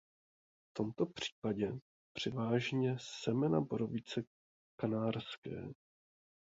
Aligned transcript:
V 0.69 0.73
tomto 0.77 1.05
případě 1.05 1.71
převážně 2.13 2.95
semena 2.99 3.61
borovice 3.61 4.23
kanárské. 4.79 5.67